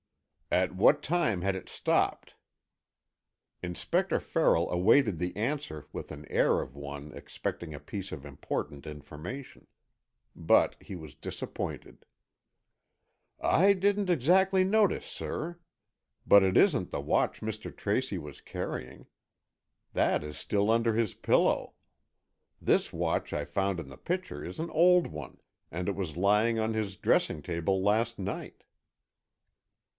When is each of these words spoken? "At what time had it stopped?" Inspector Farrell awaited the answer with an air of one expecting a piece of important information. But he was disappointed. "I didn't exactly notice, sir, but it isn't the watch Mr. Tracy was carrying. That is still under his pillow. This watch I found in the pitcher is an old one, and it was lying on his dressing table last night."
"At 0.51 0.75
what 0.75 1.03
time 1.03 1.43
had 1.43 1.55
it 1.55 1.69
stopped?" 1.69 2.33
Inspector 3.61 4.19
Farrell 4.19 4.69
awaited 4.69 5.17
the 5.19 5.33
answer 5.37 5.87
with 5.93 6.11
an 6.11 6.25
air 6.25 6.59
of 6.59 6.75
one 6.75 7.13
expecting 7.13 7.73
a 7.73 7.79
piece 7.79 8.11
of 8.11 8.25
important 8.25 8.85
information. 8.87 9.67
But 10.35 10.75
he 10.81 10.95
was 10.95 11.15
disappointed. 11.15 12.03
"I 13.39 13.73
didn't 13.73 14.09
exactly 14.09 14.63
notice, 14.63 15.05
sir, 15.05 15.59
but 16.27 16.43
it 16.43 16.57
isn't 16.57 16.89
the 16.89 16.99
watch 16.99 17.39
Mr. 17.39 17.73
Tracy 17.73 18.17
was 18.17 18.41
carrying. 18.41 19.05
That 19.93 20.21
is 20.23 20.35
still 20.37 20.69
under 20.71 20.95
his 20.95 21.13
pillow. 21.13 21.75
This 22.59 22.91
watch 22.91 23.31
I 23.33 23.45
found 23.45 23.79
in 23.79 23.87
the 23.87 23.97
pitcher 23.97 24.43
is 24.43 24.59
an 24.59 24.71
old 24.71 25.07
one, 25.07 25.39
and 25.69 25.87
it 25.87 25.95
was 25.95 26.17
lying 26.17 26.59
on 26.59 26.73
his 26.73 26.97
dressing 26.97 27.41
table 27.41 27.81
last 27.81 28.17
night." 28.19 28.63